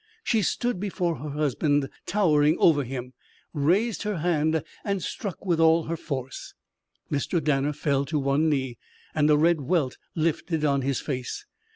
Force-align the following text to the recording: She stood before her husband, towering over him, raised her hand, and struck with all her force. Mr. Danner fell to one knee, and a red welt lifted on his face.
She 0.23 0.41
stood 0.41 0.79
before 0.79 1.17
her 1.17 1.29
husband, 1.29 1.87
towering 2.07 2.57
over 2.57 2.83
him, 2.83 3.13
raised 3.53 4.01
her 4.01 4.17
hand, 4.17 4.63
and 4.83 5.03
struck 5.03 5.45
with 5.45 5.59
all 5.59 5.83
her 5.83 5.95
force. 5.95 6.55
Mr. 7.11 7.39
Danner 7.39 7.71
fell 7.73 8.03
to 8.05 8.17
one 8.17 8.49
knee, 8.49 8.79
and 9.13 9.29
a 9.29 9.37
red 9.37 9.61
welt 9.61 9.99
lifted 10.15 10.65
on 10.65 10.81
his 10.81 10.99
face. 10.99 11.45